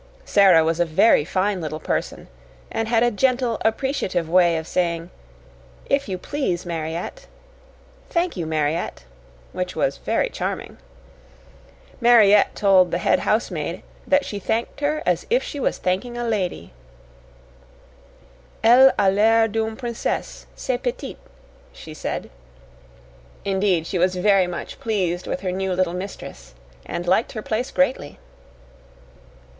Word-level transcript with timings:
Sara 0.25 0.63
was 0.63 0.79
a 0.79 0.85
very 0.85 1.23
fine 1.23 1.61
little 1.61 1.79
person, 1.79 2.27
and 2.71 2.87
had 2.87 3.03
a 3.03 3.11
gentle, 3.11 3.59
appreciative 3.63 4.27
way 4.27 4.57
of 4.57 4.67
saying, 4.67 5.11
"If 5.85 6.09
you 6.09 6.17
please, 6.17 6.65
Mariette," 6.65 7.27
"Thank 8.09 8.35
you, 8.35 8.47
Mariette," 8.47 9.03
which 9.53 9.75
was 9.75 9.99
very 9.99 10.29
charming. 10.31 10.79
Mariette 11.99 12.55
told 12.55 12.89
the 12.89 12.97
head 12.97 13.19
housemaid 13.19 13.83
that 14.07 14.25
she 14.25 14.39
thanked 14.39 14.79
her 14.79 15.03
as 15.05 15.27
if 15.29 15.43
she 15.43 15.59
was 15.59 15.77
thanking 15.77 16.17
a 16.17 16.23
lady. 16.23 16.73
"Elle 18.63 18.91
a 18.97 19.11
l'air 19.11 19.47
d'une 19.47 19.75
princesse, 19.75 20.47
cette 20.55 20.81
petite," 20.81 21.19
she 21.71 21.93
said. 21.93 22.31
Indeed, 23.45 23.85
she 23.85 23.99
was 23.99 24.15
very 24.15 24.47
much 24.47 24.79
pleased 24.79 25.27
with 25.27 25.41
her 25.41 25.51
new 25.51 25.73
little 25.73 25.93
mistress 25.93 26.55
and 26.87 27.05
liked 27.05 27.33
her 27.33 27.43
place 27.43 27.69
greatly. 27.69 28.17